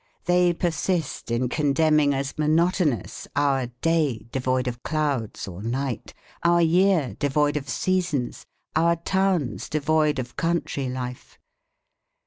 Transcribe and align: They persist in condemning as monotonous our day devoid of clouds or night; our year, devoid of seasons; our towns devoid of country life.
They 0.25 0.51
persist 0.51 1.29
in 1.29 1.47
condemning 1.47 2.11
as 2.11 2.35
monotonous 2.35 3.27
our 3.35 3.67
day 3.81 4.25
devoid 4.31 4.67
of 4.67 4.81
clouds 4.81 5.47
or 5.47 5.61
night; 5.61 6.15
our 6.41 6.59
year, 6.59 7.15
devoid 7.19 7.55
of 7.55 7.69
seasons; 7.69 8.47
our 8.75 8.95
towns 8.95 9.69
devoid 9.69 10.17
of 10.17 10.35
country 10.35 10.89
life. 10.89 11.37